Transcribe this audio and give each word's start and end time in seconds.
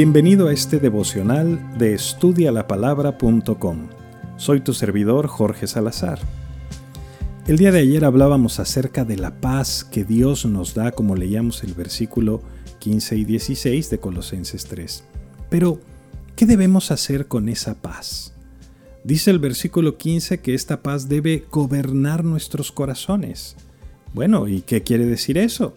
Bienvenido 0.00 0.46
a 0.46 0.52
este 0.52 0.78
devocional 0.78 1.76
de 1.76 1.92
estudialapalabra.com. 1.92 3.88
Soy 4.36 4.60
tu 4.60 4.72
servidor 4.72 5.26
Jorge 5.26 5.66
Salazar. 5.66 6.20
El 7.48 7.58
día 7.58 7.72
de 7.72 7.80
ayer 7.80 8.04
hablábamos 8.04 8.60
acerca 8.60 9.04
de 9.04 9.16
la 9.16 9.40
paz 9.40 9.82
que 9.82 10.04
Dios 10.04 10.46
nos 10.46 10.74
da, 10.74 10.92
como 10.92 11.16
leíamos 11.16 11.64
el 11.64 11.74
versículo 11.74 12.42
15 12.78 13.16
y 13.16 13.24
16 13.24 13.90
de 13.90 13.98
Colosenses 13.98 14.66
3. 14.66 15.02
Pero, 15.50 15.80
¿qué 16.36 16.46
debemos 16.46 16.92
hacer 16.92 17.26
con 17.26 17.48
esa 17.48 17.74
paz? 17.74 18.32
Dice 19.02 19.32
el 19.32 19.40
versículo 19.40 19.98
15 19.98 20.38
que 20.38 20.54
esta 20.54 20.80
paz 20.80 21.08
debe 21.08 21.44
gobernar 21.50 22.22
nuestros 22.22 22.70
corazones. 22.70 23.56
Bueno, 24.14 24.46
¿y 24.46 24.60
qué 24.60 24.84
quiere 24.84 25.06
decir 25.06 25.38
eso? 25.38 25.74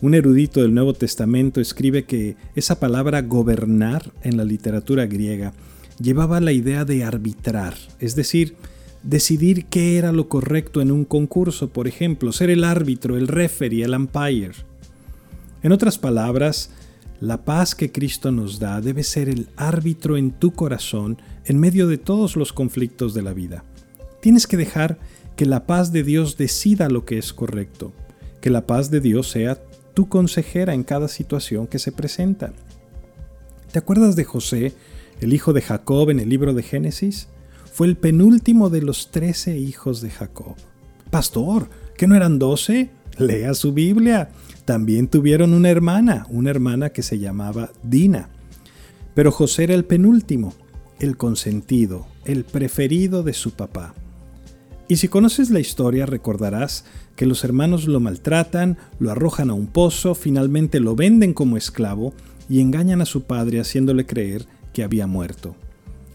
Un 0.00 0.14
erudito 0.14 0.62
del 0.62 0.74
Nuevo 0.74 0.94
Testamento 0.94 1.60
escribe 1.60 2.04
que 2.04 2.36
esa 2.54 2.78
palabra 2.78 3.20
gobernar 3.22 4.12
en 4.22 4.36
la 4.36 4.44
literatura 4.44 5.06
griega 5.06 5.52
llevaba 6.00 6.40
la 6.40 6.52
idea 6.52 6.84
de 6.84 7.02
arbitrar, 7.02 7.74
es 7.98 8.14
decir, 8.14 8.54
decidir 9.02 9.66
qué 9.66 9.98
era 9.98 10.12
lo 10.12 10.28
correcto 10.28 10.80
en 10.80 10.92
un 10.92 11.04
concurso, 11.04 11.70
por 11.70 11.88
ejemplo, 11.88 12.30
ser 12.30 12.48
el 12.48 12.62
árbitro, 12.62 13.16
el 13.16 13.26
referee, 13.26 13.82
el 13.82 13.94
umpire. 13.94 14.52
En 15.64 15.72
otras 15.72 15.98
palabras, 15.98 16.70
la 17.20 17.44
paz 17.44 17.74
que 17.74 17.90
Cristo 17.90 18.30
nos 18.30 18.60
da 18.60 18.80
debe 18.80 19.02
ser 19.02 19.28
el 19.28 19.48
árbitro 19.56 20.16
en 20.16 20.30
tu 20.30 20.52
corazón 20.52 21.18
en 21.44 21.58
medio 21.58 21.88
de 21.88 21.98
todos 21.98 22.36
los 22.36 22.52
conflictos 22.52 23.14
de 23.14 23.22
la 23.22 23.32
vida. 23.32 23.64
Tienes 24.22 24.46
que 24.46 24.56
dejar 24.56 25.00
que 25.34 25.44
la 25.44 25.66
paz 25.66 25.90
de 25.90 26.04
Dios 26.04 26.36
decida 26.36 26.88
lo 26.88 27.04
que 27.04 27.18
es 27.18 27.32
correcto, 27.32 27.92
que 28.40 28.50
la 28.50 28.64
paz 28.64 28.92
de 28.92 29.00
Dios 29.00 29.28
sea 29.28 29.60
tu 29.98 30.08
consejera 30.08 30.74
en 30.74 30.84
cada 30.84 31.08
situación 31.08 31.66
que 31.66 31.80
se 31.80 31.90
presenta. 31.90 32.52
¿Te 33.72 33.80
acuerdas 33.80 34.14
de 34.14 34.22
José, 34.22 34.72
el 35.20 35.32
hijo 35.32 35.52
de 35.52 35.60
Jacob 35.60 36.10
en 36.10 36.20
el 36.20 36.28
libro 36.28 36.54
de 36.54 36.62
Génesis? 36.62 37.26
Fue 37.72 37.88
el 37.88 37.96
penúltimo 37.96 38.70
de 38.70 38.80
los 38.80 39.10
trece 39.10 39.58
hijos 39.58 40.00
de 40.00 40.10
Jacob. 40.10 40.54
Pastor, 41.10 41.68
¿que 41.96 42.06
no 42.06 42.14
eran 42.14 42.38
doce? 42.38 42.90
Lea 43.18 43.54
su 43.54 43.72
Biblia. 43.72 44.30
También 44.64 45.08
tuvieron 45.08 45.52
una 45.52 45.68
hermana, 45.68 46.28
una 46.30 46.50
hermana 46.50 46.90
que 46.90 47.02
se 47.02 47.18
llamaba 47.18 47.72
Dina. 47.82 48.28
Pero 49.16 49.32
José 49.32 49.64
era 49.64 49.74
el 49.74 49.84
penúltimo, 49.84 50.54
el 51.00 51.16
consentido, 51.16 52.06
el 52.24 52.44
preferido 52.44 53.24
de 53.24 53.32
su 53.32 53.50
papá. 53.50 53.96
Y 54.88 54.96
si 54.96 55.08
conoces 55.08 55.50
la 55.50 55.60
historia 55.60 56.06
recordarás 56.06 56.86
que 57.14 57.26
los 57.26 57.44
hermanos 57.44 57.86
lo 57.86 58.00
maltratan, 58.00 58.78
lo 58.98 59.10
arrojan 59.10 59.50
a 59.50 59.54
un 59.54 59.66
pozo, 59.66 60.14
finalmente 60.14 60.80
lo 60.80 60.96
venden 60.96 61.34
como 61.34 61.58
esclavo 61.58 62.14
y 62.48 62.60
engañan 62.60 63.02
a 63.02 63.06
su 63.06 63.24
padre 63.24 63.60
haciéndole 63.60 64.06
creer 64.06 64.46
que 64.72 64.82
había 64.82 65.06
muerto. 65.06 65.54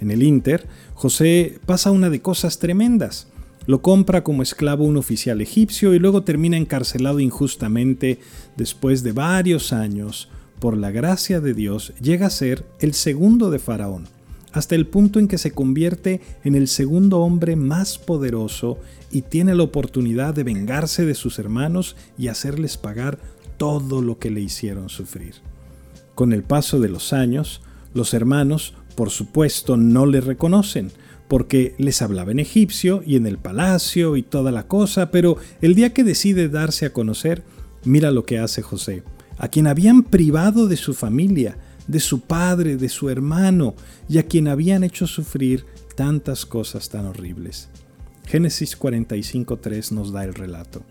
En 0.00 0.10
el 0.10 0.24
Inter, 0.24 0.66
José 0.94 1.60
pasa 1.64 1.92
una 1.92 2.10
de 2.10 2.20
cosas 2.20 2.58
tremendas. 2.58 3.28
Lo 3.66 3.82
compra 3.82 4.24
como 4.24 4.42
esclavo 4.42 4.84
un 4.84 4.96
oficial 4.96 5.40
egipcio 5.40 5.94
y 5.94 6.00
luego 6.00 6.24
termina 6.24 6.56
encarcelado 6.56 7.20
injustamente 7.20 8.18
después 8.56 9.04
de 9.04 9.12
varios 9.12 9.72
años. 9.72 10.28
Por 10.58 10.76
la 10.76 10.90
gracia 10.90 11.40
de 11.40 11.54
Dios 11.54 11.92
llega 12.00 12.26
a 12.26 12.30
ser 12.30 12.64
el 12.80 12.94
segundo 12.94 13.50
de 13.50 13.60
Faraón 13.60 14.15
hasta 14.56 14.74
el 14.74 14.86
punto 14.86 15.18
en 15.18 15.28
que 15.28 15.36
se 15.36 15.50
convierte 15.50 16.22
en 16.42 16.54
el 16.54 16.66
segundo 16.68 17.20
hombre 17.20 17.56
más 17.56 17.98
poderoso 17.98 18.78
y 19.10 19.20
tiene 19.20 19.54
la 19.54 19.64
oportunidad 19.64 20.32
de 20.32 20.44
vengarse 20.44 21.04
de 21.04 21.14
sus 21.14 21.38
hermanos 21.38 21.94
y 22.16 22.28
hacerles 22.28 22.78
pagar 22.78 23.18
todo 23.58 24.00
lo 24.00 24.18
que 24.18 24.30
le 24.30 24.40
hicieron 24.40 24.88
sufrir. 24.88 25.34
Con 26.14 26.32
el 26.32 26.42
paso 26.42 26.80
de 26.80 26.88
los 26.88 27.12
años, 27.12 27.60
los 27.92 28.14
hermanos, 28.14 28.72
por 28.94 29.10
supuesto, 29.10 29.76
no 29.76 30.06
le 30.06 30.22
reconocen, 30.22 30.90
porque 31.28 31.74
les 31.76 32.00
hablaba 32.00 32.32
en 32.32 32.38
egipcio 32.38 33.02
y 33.04 33.16
en 33.16 33.26
el 33.26 33.36
palacio 33.36 34.16
y 34.16 34.22
toda 34.22 34.52
la 34.52 34.66
cosa, 34.66 35.10
pero 35.10 35.36
el 35.60 35.74
día 35.74 35.92
que 35.92 36.02
decide 36.02 36.48
darse 36.48 36.86
a 36.86 36.94
conocer, 36.94 37.42
mira 37.84 38.10
lo 38.10 38.24
que 38.24 38.38
hace 38.38 38.62
José, 38.62 39.02
a 39.36 39.48
quien 39.48 39.66
habían 39.66 40.02
privado 40.02 40.66
de 40.66 40.78
su 40.78 40.94
familia, 40.94 41.58
de 41.86 42.00
su 42.00 42.20
padre, 42.20 42.76
de 42.76 42.88
su 42.88 43.08
hermano, 43.08 43.74
y 44.08 44.18
a 44.18 44.24
quien 44.24 44.48
habían 44.48 44.84
hecho 44.84 45.06
sufrir 45.06 45.64
tantas 45.94 46.46
cosas 46.46 46.88
tan 46.88 47.06
horribles. 47.06 47.68
Génesis 48.26 48.78
45.3 48.78 49.92
nos 49.92 50.12
da 50.12 50.24
el 50.24 50.34
relato. 50.34 50.82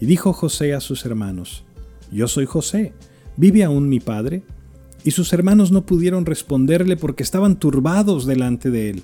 Y 0.00 0.06
dijo 0.06 0.32
José 0.32 0.74
a 0.74 0.80
sus 0.80 1.04
hermanos, 1.04 1.64
Yo 2.10 2.28
soy 2.28 2.46
José, 2.46 2.92
¿vive 3.36 3.64
aún 3.64 3.88
mi 3.88 4.00
padre? 4.00 4.42
Y 5.04 5.12
sus 5.12 5.32
hermanos 5.32 5.70
no 5.70 5.86
pudieron 5.86 6.26
responderle 6.26 6.96
porque 6.96 7.22
estaban 7.22 7.58
turbados 7.58 8.26
delante 8.26 8.70
de 8.70 8.90
él. 8.90 9.02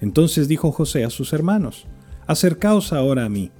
Entonces 0.00 0.48
dijo 0.48 0.72
José 0.72 1.04
a 1.04 1.10
sus 1.10 1.32
hermanos, 1.32 1.86
Acercaos 2.26 2.92
ahora 2.92 3.24
a 3.24 3.28
mí. 3.28 3.50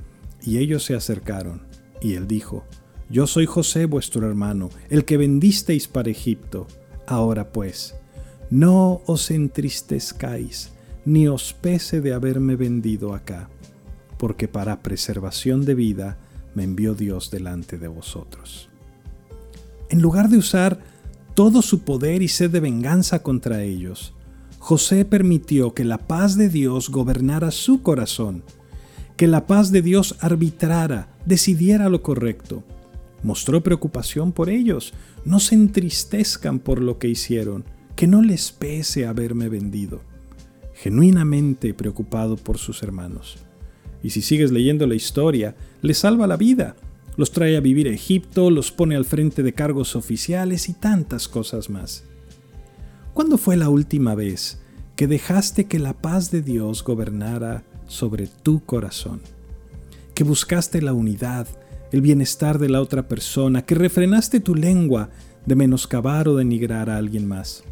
Y 0.43 0.59
ellos 0.59 0.85
se 0.85 0.95
acercaron. 0.95 1.63
Y 2.01 2.15
él 2.15 2.29
dijo, 2.29 2.65
Yo 3.09 3.27
soy 3.27 3.47
José 3.47 3.87
vuestro 3.87 4.27
hermano, 4.27 4.71
el 4.91 5.05
que 5.05 5.17
vendisteis 5.17 5.89
para 5.89 6.11
Egipto. 6.11 6.67
Ahora 7.11 7.53
pues, 7.53 7.95
no 8.51 9.01
os 9.07 9.31
entristezcáis, 9.31 10.73
ni 11.07 11.27
os 11.27 11.55
pese 11.55 12.03
de 12.03 12.13
haberme 12.13 12.55
vendido 12.55 13.15
acá, 13.15 13.49
porque 14.19 14.47
para 14.47 14.83
preservación 14.83 15.65
de 15.65 15.75
vida 15.75 16.19
me 16.55 16.65
envió 16.65 16.95
Dios 16.95 17.31
delante 17.31 17.79
de 17.79 17.89
vosotros. 17.89 18.69
En 19.89 20.03
lugar 20.03 20.29
de 20.29 20.37
usar 20.37 20.81
todo 21.33 21.63
su 21.63 21.81
poder 21.81 22.21
y 22.21 22.29
sed 22.29 22.51
de 22.51 22.61
venganza 22.61 23.23
contra 23.23 23.63
ellos, 23.63 24.13
José 24.59 25.07
permitió 25.07 25.73
que 25.73 25.87
la 25.87 25.97
paz 25.97 26.37
de 26.37 26.51
Dios 26.51 26.91
gobernara 26.91 27.53
su 27.53 27.81
corazón, 27.81 28.43
que 29.17 29.29
la 29.29 29.47
paz 29.47 29.73
de 29.73 29.81
Dios 29.81 30.15
arbitrara, 30.21 31.09
decidiera 31.25 31.89
lo 31.89 32.03
correcto 32.03 32.65
Mostró 33.23 33.63
preocupación 33.63 34.33
por 34.33 34.49
ellos. 34.49 34.93
No 35.25 35.41
se 35.41 35.55
entristezcan 35.55 36.59
por 36.59 36.81
lo 36.81 36.99
que 36.99 37.09
hicieron, 37.09 37.65
que 37.97 38.07
no 38.07 38.23
les 38.23 38.53
pese 38.53 39.07
haberme 39.07 39.49
vendido. 39.49 40.03
Genuinamente 40.75 41.75
preocupado 41.75 42.37
por 42.37 42.59
sus 42.59 42.83
hermanos. 42.83 43.39
Y 44.03 44.11
si 44.11 44.23
sigues 44.23 44.53
leyendo 44.53 44.87
la 44.87 44.95
historia, 44.95 45.57
les 45.83 45.99
salva 45.99 46.27
la 46.27 46.37
vida. 46.37 46.77
Los 47.17 47.33
trae 47.33 47.57
a 47.57 47.61
vivir 47.61 47.89
a 47.89 47.93
Egipto, 47.93 48.51
los 48.51 48.71
pone 48.71 48.95
al 48.95 49.05
frente 49.05 49.43
de 49.43 49.53
cargos 49.53 49.97
oficiales 49.97 50.69
y 50.69 50.75
tantas 50.75 51.27
cosas 51.27 51.69
más. 51.69 52.05
¿Cuándo 53.13 53.39
fue 53.39 53.57
la 53.57 53.69
última 53.69 54.15
vez 54.15 54.61
que 54.95 55.09
dejaste 55.09 55.65
que 55.65 55.81
la 55.81 55.95
paz 55.95 56.31
de 56.31 56.43
Dios 56.43 56.85
gobernara 56.85 57.65
sobre 57.89 58.29
tu 58.29 58.65
corazón? 58.65 59.21
Que 60.15 60.23
buscaste 60.23 60.81
la 60.81 60.93
unidad, 60.93 61.49
el 61.93 62.01
bienestar 62.01 62.59
de 62.59 62.69
la 62.69 62.81
otra 62.81 63.09
persona, 63.09 63.65
que 63.65 63.75
refrenaste 63.75 64.41
tu 64.41 64.55
lengua 64.55 65.11
de 65.47 65.55
menoscabar 65.55 66.29
o 66.29 66.37
denigrar 66.37 66.91
a 66.91 66.97
alguien 66.97 67.27
más. 67.27 67.65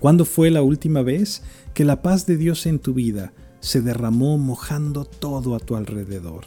¿Cuándo 0.00 0.24
fue 0.24 0.50
la 0.50 0.62
última 0.62 1.02
vez 1.02 1.42
que 1.74 1.84
la 1.84 2.02
paz 2.02 2.26
de 2.26 2.36
Dios 2.36 2.66
en 2.66 2.78
tu 2.78 2.94
vida 2.94 3.32
se 3.60 3.82
derramó 3.82 4.38
mojando 4.38 5.04
todo 5.04 5.54
a 5.54 5.60
tu 5.60 5.76
alrededor? 5.76 6.46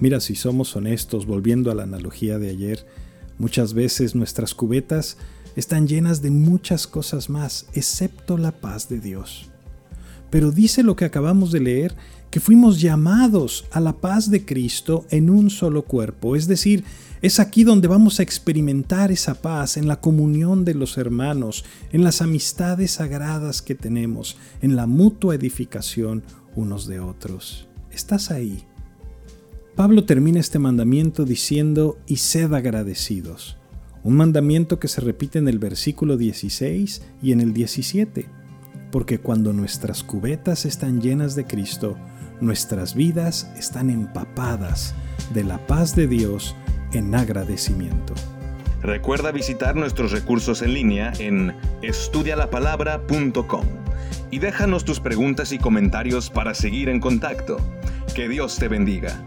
Mira, 0.00 0.20
si 0.20 0.34
somos 0.34 0.74
honestos, 0.74 1.26
volviendo 1.26 1.70
a 1.70 1.74
la 1.74 1.82
analogía 1.82 2.38
de 2.38 2.48
ayer, 2.48 2.86
muchas 3.38 3.74
veces 3.74 4.14
nuestras 4.14 4.54
cubetas 4.54 5.18
están 5.56 5.86
llenas 5.86 6.22
de 6.22 6.30
muchas 6.30 6.86
cosas 6.86 7.28
más, 7.28 7.66
excepto 7.74 8.38
la 8.38 8.52
paz 8.52 8.88
de 8.88 8.98
Dios. 8.98 9.50
Pero 10.30 10.52
dice 10.52 10.82
lo 10.82 10.96
que 10.96 11.04
acabamos 11.04 11.52
de 11.52 11.60
leer, 11.60 11.96
que 12.30 12.40
fuimos 12.40 12.80
llamados 12.80 13.64
a 13.72 13.80
la 13.80 13.94
paz 13.94 14.30
de 14.30 14.44
Cristo 14.44 15.04
en 15.10 15.30
un 15.30 15.50
solo 15.50 15.82
cuerpo. 15.82 16.36
Es 16.36 16.46
decir, 16.46 16.84
es 17.22 17.40
aquí 17.40 17.64
donde 17.64 17.88
vamos 17.88 18.20
a 18.20 18.22
experimentar 18.22 19.10
esa 19.10 19.34
paz, 19.34 19.76
en 19.76 19.88
la 19.88 20.00
comunión 20.00 20.64
de 20.64 20.74
los 20.74 20.96
hermanos, 20.96 21.64
en 21.92 22.04
las 22.04 22.22
amistades 22.22 22.92
sagradas 22.92 23.62
que 23.62 23.74
tenemos, 23.74 24.36
en 24.62 24.76
la 24.76 24.86
mutua 24.86 25.34
edificación 25.34 26.22
unos 26.54 26.86
de 26.86 27.00
otros. 27.00 27.68
¿Estás 27.90 28.30
ahí? 28.30 28.64
Pablo 29.74 30.04
termina 30.04 30.40
este 30.40 30.58
mandamiento 30.58 31.24
diciendo, 31.24 31.98
y 32.06 32.16
sed 32.16 32.52
agradecidos. 32.54 33.56
Un 34.02 34.16
mandamiento 34.16 34.78
que 34.78 34.88
se 34.88 35.00
repite 35.00 35.38
en 35.38 35.48
el 35.48 35.58
versículo 35.58 36.16
16 36.16 37.02
y 37.22 37.32
en 37.32 37.40
el 37.40 37.52
17 37.52 38.40
porque 38.90 39.18
cuando 39.18 39.52
nuestras 39.52 40.02
cubetas 40.02 40.64
están 40.64 41.00
llenas 41.00 41.34
de 41.34 41.44
Cristo, 41.44 41.96
nuestras 42.40 42.94
vidas 42.94 43.50
están 43.56 43.90
empapadas 43.90 44.94
de 45.32 45.44
la 45.44 45.58
paz 45.66 45.94
de 45.94 46.06
Dios 46.06 46.56
en 46.92 47.14
agradecimiento. 47.14 48.14
Recuerda 48.82 49.30
visitar 49.30 49.76
nuestros 49.76 50.10
recursos 50.12 50.62
en 50.62 50.74
línea 50.74 51.12
en 51.18 51.54
estudialapalabra.com 51.82 53.66
y 54.30 54.38
déjanos 54.38 54.84
tus 54.84 55.00
preguntas 55.00 55.52
y 55.52 55.58
comentarios 55.58 56.30
para 56.30 56.54
seguir 56.54 56.88
en 56.88 57.00
contacto. 57.00 57.58
Que 58.14 58.28
Dios 58.28 58.56
te 58.56 58.68
bendiga. 58.68 59.20